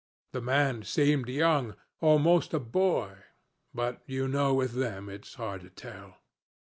[0.31, 3.17] The man seemed young almost a boy
[3.71, 6.17] but you know with them it's hard to tell.